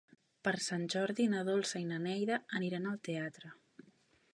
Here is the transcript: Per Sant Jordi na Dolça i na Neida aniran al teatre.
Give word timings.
Per 0.47 0.53
Sant 0.67 0.85
Jordi 0.93 1.27
na 1.35 1.43
Dolça 1.51 1.83
i 1.83 1.87
na 1.93 2.03
Neida 2.09 2.41
aniran 2.61 2.93
al 2.95 3.01
teatre. 3.11 3.55